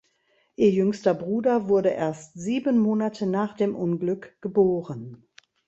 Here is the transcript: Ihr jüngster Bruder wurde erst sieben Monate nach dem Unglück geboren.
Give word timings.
Ihr 0.55 0.71
jüngster 0.71 1.13
Bruder 1.13 1.67
wurde 1.69 1.89
erst 1.89 2.33
sieben 2.33 2.79
Monate 2.79 3.27
nach 3.27 3.53
dem 3.55 3.75
Unglück 3.75 4.35
geboren. 4.41 5.27